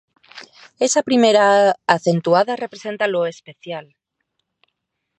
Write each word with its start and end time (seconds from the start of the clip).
Esa 0.87 1.03
primera 1.09 1.43
ā 1.51 1.59
acentuada 1.97 2.57
representa 2.63 3.11
lo 3.13 3.23
‘especial’. 3.37 3.89